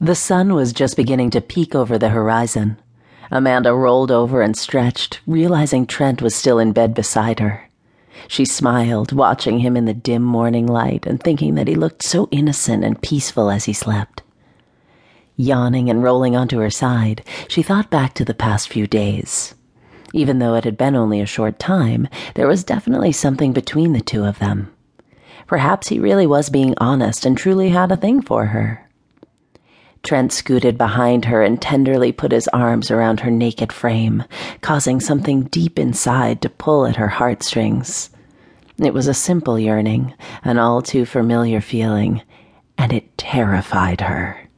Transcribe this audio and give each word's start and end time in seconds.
The 0.00 0.14
sun 0.14 0.52
was 0.52 0.74
just 0.74 0.94
beginning 0.94 1.30
to 1.30 1.40
peek 1.40 1.74
over 1.74 1.96
the 1.96 2.10
horizon. 2.10 2.76
Amanda 3.30 3.72
rolled 3.72 4.10
over 4.10 4.42
and 4.42 4.54
stretched, 4.54 5.20
realizing 5.26 5.86
Trent 5.86 6.20
was 6.20 6.34
still 6.34 6.58
in 6.58 6.72
bed 6.72 6.92
beside 6.92 7.40
her. 7.40 7.70
She 8.28 8.44
smiled, 8.44 9.12
watching 9.12 9.60
him 9.60 9.74
in 9.74 9.86
the 9.86 9.94
dim 9.94 10.22
morning 10.22 10.66
light 10.66 11.06
and 11.06 11.18
thinking 11.18 11.54
that 11.54 11.66
he 11.66 11.74
looked 11.74 12.02
so 12.02 12.28
innocent 12.30 12.84
and 12.84 13.00
peaceful 13.00 13.50
as 13.50 13.64
he 13.64 13.72
slept. 13.72 14.22
Yawning 15.34 15.88
and 15.88 16.02
rolling 16.02 16.36
onto 16.36 16.58
her 16.58 16.70
side, 16.70 17.22
she 17.48 17.62
thought 17.62 17.90
back 17.90 18.12
to 18.14 18.24
the 18.24 18.34
past 18.34 18.68
few 18.68 18.86
days. 18.86 19.54
Even 20.12 20.40
though 20.40 20.54
it 20.54 20.64
had 20.64 20.76
been 20.76 20.94
only 20.94 21.22
a 21.22 21.26
short 21.26 21.58
time, 21.58 22.06
there 22.34 22.46
was 22.46 22.64
definitely 22.64 23.12
something 23.12 23.54
between 23.54 23.94
the 23.94 24.00
two 24.02 24.24
of 24.24 24.40
them. 24.40 24.70
Perhaps 25.46 25.88
he 25.88 25.98
really 25.98 26.26
was 26.26 26.50
being 26.50 26.74
honest 26.76 27.24
and 27.24 27.36
truly 27.36 27.70
had 27.70 27.90
a 27.90 27.96
thing 27.96 28.20
for 28.20 28.46
her. 28.46 28.85
Trent 30.06 30.32
scooted 30.32 30.78
behind 30.78 31.24
her 31.24 31.42
and 31.42 31.60
tenderly 31.60 32.12
put 32.12 32.30
his 32.30 32.46
arms 32.48 32.92
around 32.92 33.18
her 33.20 33.30
naked 33.30 33.72
frame, 33.72 34.22
causing 34.60 35.00
something 35.00 35.42
deep 35.42 35.80
inside 35.80 36.40
to 36.42 36.48
pull 36.48 36.86
at 36.86 36.94
her 36.94 37.08
heartstrings. 37.08 38.10
It 38.78 38.94
was 38.94 39.08
a 39.08 39.14
simple 39.14 39.58
yearning, 39.58 40.14
an 40.44 40.58
all 40.58 40.80
too 40.80 41.06
familiar 41.06 41.60
feeling, 41.60 42.22
and 42.78 42.92
it 42.92 43.18
terrified 43.18 44.02
her. 44.02 44.48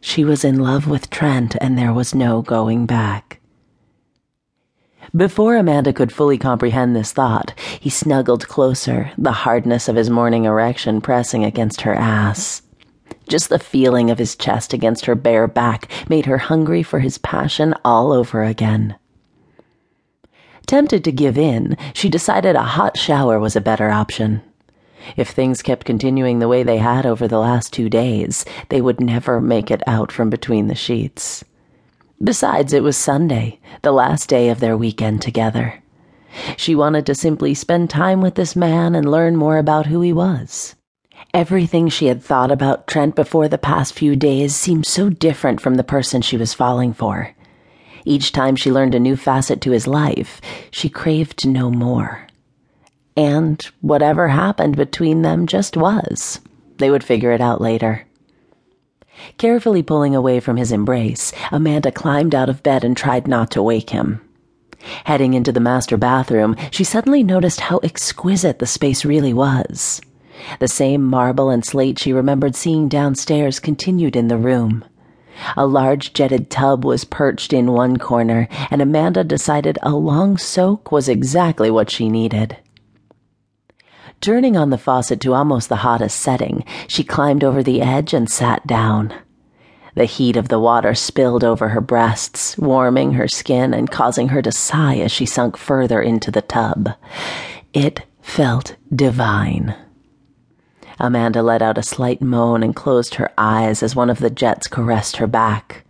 She 0.00 0.24
was 0.24 0.42
in 0.42 0.58
love 0.58 0.88
with 0.88 1.10
Trent, 1.10 1.54
and 1.60 1.76
there 1.76 1.92
was 1.92 2.14
no 2.14 2.40
going 2.40 2.86
back. 2.86 3.40
Before 5.14 5.56
Amanda 5.56 5.92
could 5.92 6.12
fully 6.12 6.38
comprehend 6.38 6.96
this 6.96 7.12
thought, 7.12 7.52
he 7.78 7.90
snuggled 7.90 8.48
closer, 8.48 9.10
the 9.18 9.32
hardness 9.32 9.86
of 9.86 9.96
his 9.96 10.08
morning 10.08 10.46
erection 10.46 11.02
pressing 11.02 11.44
against 11.44 11.82
her 11.82 11.94
ass. 11.94 12.62
Just 13.28 13.48
the 13.48 13.58
feeling 13.58 14.10
of 14.10 14.18
his 14.18 14.36
chest 14.36 14.72
against 14.72 15.06
her 15.06 15.14
bare 15.14 15.46
back 15.46 15.88
made 16.08 16.26
her 16.26 16.38
hungry 16.38 16.82
for 16.82 17.00
his 17.00 17.18
passion 17.18 17.74
all 17.84 18.12
over 18.12 18.42
again. 18.42 18.96
Tempted 20.66 21.04
to 21.04 21.12
give 21.12 21.38
in, 21.38 21.76
she 21.94 22.08
decided 22.08 22.54
a 22.56 22.62
hot 22.62 22.96
shower 22.96 23.38
was 23.38 23.56
a 23.56 23.60
better 23.60 23.90
option. 23.90 24.42
If 25.16 25.30
things 25.30 25.62
kept 25.62 25.86
continuing 25.86 26.38
the 26.38 26.48
way 26.48 26.62
they 26.62 26.78
had 26.78 27.06
over 27.06 27.26
the 27.26 27.38
last 27.38 27.72
two 27.72 27.88
days, 27.88 28.44
they 28.68 28.80
would 28.80 29.00
never 29.00 29.40
make 29.40 29.70
it 29.70 29.82
out 29.86 30.12
from 30.12 30.28
between 30.28 30.66
the 30.66 30.74
sheets. 30.74 31.44
Besides, 32.22 32.72
it 32.72 32.82
was 32.82 32.96
Sunday, 32.96 33.60
the 33.82 33.92
last 33.92 34.28
day 34.28 34.48
of 34.48 34.60
their 34.60 34.76
weekend 34.76 35.22
together. 35.22 35.82
She 36.56 36.74
wanted 36.74 37.06
to 37.06 37.14
simply 37.14 37.54
spend 37.54 37.88
time 37.88 38.20
with 38.20 38.34
this 38.34 38.54
man 38.54 38.94
and 38.94 39.10
learn 39.10 39.36
more 39.36 39.56
about 39.56 39.86
who 39.86 40.00
he 40.00 40.12
was. 40.12 40.74
Everything 41.34 41.88
she 41.88 42.06
had 42.06 42.22
thought 42.22 42.50
about 42.50 42.86
Trent 42.86 43.14
before 43.14 43.48
the 43.48 43.58
past 43.58 43.92
few 43.94 44.16
days 44.16 44.54
seemed 44.54 44.86
so 44.86 45.10
different 45.10 45.60
from 45.60 45.74
the 45.74 45.84
person 45.84 46.22
she 46.22 46.36
was 46.36 46.54
falling 46.54 46.92
for. 46.92 47.34
Each 48.04 48.32
time 48.32 48.56
she 48.56 48.72
learned 48.72 48.94
a 48.94 49.00
new 49.00 49.16
facet 49.16 49.60
to 49.62 49.72
his 49.72 49.86
life, 49.86 50.40
she 50.70 50.88
craved 50.88 51.38
to 51.38 51.48
know 51.48 51.70
more. 51.70 52.26
And 53.16 53.62
whatever 53.80 54.28
happened 54.28 54.76
between 54.76 55.22
them 55.22 55.46
just 55.46 55.76
was. 55.76 56.40
They 56.78 56.90
would 56.90 57.04
figure 57.04 57.32
it 57.32 57.40
out 57.40 57.60
later. 57.60 58.06
Carefully 59.36 59.82
pulling 59.82 60.14
away 60.14 60.40
from 60.40 60.56
his 60.56 60.72
embrace, 60.72 61.32
Amanda 61.50 61.90
climbed 61.90 62.34
out 62.34 62.48
of 62.48 62.62
bed 62.62 62.84
and 62.84 62.96
tried 62.96 63.26
not 63.26 63.50
to 63.50 63.62
wake 63.62 63.90
him. 63.90 64.20
Heading 65.04 65.34
into 65.34 65.52
the 65.52 65.60
master 65.60 65.96
bathroom, 65.96 66.56
she 66.70 66.84
suddenly 66.84 67.22
noticed 67.22 67.60
how 67.60 67.78
exquisite 67.82 68.60
the 68.60 68.66
space 68.66 69.04
really 69.04 69.32
was. 69.32 70.00
The 70.58 70.68
same 70.68 71.04
marble 71.04 71.50
and 71.50 71.64
slate 71.64 71.98
she 71.98 72.12
remembered 72.12 72.56
seeing 72.56 72.88
downstairs 72.88 73.60
continued 73.60 74.16
in 74.16 74.28
the 74.28 74.36
room. 74.36 74.84
A 75.56 75.66
large 75.66 76.12
jetted 76.12 76.50
tub 76.50 76.84
was 76.84 77.04
perched 77.04 77.52
in 77.52 77.72
one 77.72 77.96
corner, 77.96 78.48
and 78.70 78.82
Amanda 78.82 79.22
decided 79.22 79.78
a 79.82 79.94
long 79.94 80.36
soak 80.36 80.90
was 80.90 81.08
exactly 81.08 81.70
what 81.70 81.90
she 81.90 82.08
needed. 82.08 82.56
Turning 84.20 84.56
on 84.56 84.70
the 84.70 84.78
faucet 84.78 85.20
to 85.20 85.34
almost 85.34 85.68
the 85.68 85.76
hottest 85.76 86.18
setting, 86.18 86.64
she 86.88 87.04
climbed 87.04 87.44
over 87.44 87.62
the 87.62 87.80
edge 87.80 88.12
and 88.12 88.28
sat 88.28 88.66
down. 88.66 89.14
The 89.94 90.06
heat 90.06 90.36
of 90.36 90.48
the 90.48 90.58
water 90.58 90.94
spilled 90.94 91.44
over 91.44 91.68
her 91.68 91.80
breasts, 91.80 92.58
warming 92.58 93.12
her 93.12 93.28
skin 93.28 93.72
and 93.72 93.90
causing 93.90 94.28
her 94.28 94.42
to 94.42 94.52
sigh 94.52 94.96
as 94.98 95.12
she 95.12 95.26
sunk 95.26 95.56
further 95.56 96.02
into 96.02 96.30
the 96.30 96.42
tub. 96.42 96.90
It 97.72 98.02
felt 98.20 98.76
divine. 98.94 99.74
Amanda 101.00 101.42
let 101.42 101.62
out 101.62 101.78
a 101.78 101.82
slight 101.82 102.20
moan 102.20 102.62
and 102.62 102.74
closed 102.74 103.14
her 103.16 103.30
eyes 103.38 103.82
as 103.82 103.94
one 103.94 104.10
of 104.10 104.18
the 104.18 104.30
jets 104.30 104.66
caressed 104.66 105.16
her 105.18 105.26
back. 105.26 105.84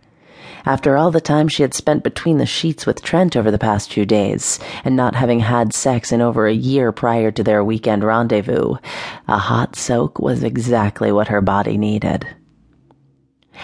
After 0.65 0.97
all 0.97 1.09
the 1.09 1.21
time 1.21 1.47
she 1.47 1.63
had 1.63 1.73
spent 1.73 2.03
between 2.03 2.37
the 2.37 2.45
sheets 2.45 2.85
with 2.85 3.01
Trent 3.01 3.35
over 3.35 3.49
the 3.49 3.57
past 3.57 3.91
few 3.91 4.05
days, 4.05 4.59
and 4.83 4.95
not 4.95 5.15
having 5.15 5.39
had 5.39 5.73
sex 5.73 6.11
in 6.11 6.21
over 6.21 6.47
a 6.47 6.53
year 6.53 6.91
prior 6.91 7.31
to 7.31 7.43
their 7.43 7.63
weekend 7.63 8.03
rendezvous, 8.03 8.75
a 9.27 9.37
hot 9.37 9.75
soak 9.75 10.19
was 10.19 10.43
exactly 10.43 11.11
what 11.11 11.29
her 11.29 11.41
body 11.41 11.77
needed. 11.77 12.27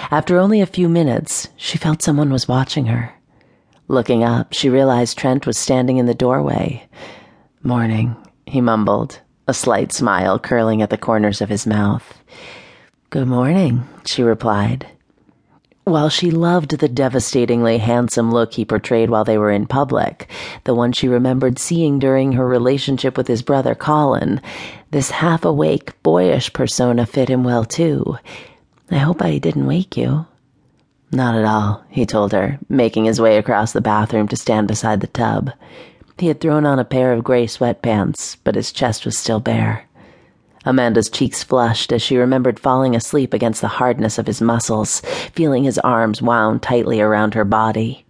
After 0.10 0.40
only 0.40 0.62
a 0.62 0.66
few 0.66 0.90
minutes, 0.90 1.50
she 1.56 1.78
felt 1.78 2.02
someone 2.02 2.32
was 2.32 2.48
watching 2.48 2.86
her. 2.86 3.14
Looking 3.88 4.24
up, 4.24 4.54
she 4.54 4.70
realized 4.70 5.18
Trent 5.18 5.46
was 5.46 5.58
standing 5.58 5.98
in 5.98 6.06
the 6.06 6.14
doorway. 6.16 6.88
Morning, 7.62 8.16
he 8.46 8.62
mumbled 8.62 9.20
a 9.48 9.54
slight 9.54 9.92
smile 9.92 10.40
curling 10.40 10.82
at 10.82 10.90
the 10.90 10.98
corners 10.98 11.42
of 11.42 11.50
his 11.50 11.68
mouth. 11.68 12.20
Good 13.10 13.28
morning, 13.28 13.88
she 14.06 14.24
replied. 14.24 14.88
While 15.84 16.10
she 16.10 16.32
loved 16.32 16.80
the 16.80 16.90
devastatingly 16.90 17.78
handsome 17.78 18.32
look 18.32 18.56
he 18.56 18.66
portrayed 18.66 19.12
while 19.12 19.24
they 19.24 19.38
were 19.38 19.52
in 19.52 19.68
public, 19.68 20.28
the 20.64 20.74
one 20.74 20.92
she 20.92 21.08
remembered 21.08 21.60
seeing 21.60 22.00
during 22.00 22.32
her 22.32 22.48
relationship 22.48 23.16
with 23.18 23.28
his 23.28 23.44
brother 23.44 23.76
Colin, 23.76 24.42
this 24.90 25.12
half 25.12 25.46
awake, 25.46 26.02
boyish 26.02 26.52
persona 26.54 27.06
fit 27.06 27.30
him 27.30 27.44
well 27.44 27.66
too. 27.66 28.18
I 28.90 28.98
hope 28.98 29.22
I 29.22 29.38
didn't 29.38 29.68
wake 29.68 29.96
you. 29.96 30.26
Not 31.12 31.36
at 31.36 31.46
all, 31.46 31.84
he 31.90 32.08
told 32.08 32.32
her, 32.32 32.58
making 32.68 33.06
his 33.06 33.22
way 33.22 33.38
across 33.38 33.72
the 33.72 33.80
bathroom 33.80 34.28
to 34.30 34.36
stand 34.36 34.68
beside 34.68 35.02
the 35.02 35.08
tub. 35.08 35.52
He 36.18 36.28
had 36.28 36.40
thrown 36.40 36.66
on 36.66 36.80
a 36.80 36.86
pair 36.86 37.12
of 37.12 37.24
gray 37.24 37.46
sweatpants, 37.46 38.38
but 38.44 38.56
his 38.56 38.72
chest 38.72 39.06
was 39.06 39.18
still 39.18 39.40
bare. 39.40 39.86
Amanda's 40.66 41.10
cheeks 41.10 41.44
flushed 41.44 41.92
as 41.92 42.02
she 42.02 42.18
remembered 42.18 42.60
falling 42.60 42.96
asleep 42.96 43.34
against 43.34 43.62
the 43.62 43.68
hardness 43.68 44.18
of 44.18 44.26
his 44.26 44.42
muscles, 44.42 45.02
feeling 45.34 45.64
his 45.64 45.78
arms 45.80 46.22
wound 46.22 46.62
tightly 46.62 47.02
around 47.02 47.34
her 47.34 47.46
body. 47.46 48.06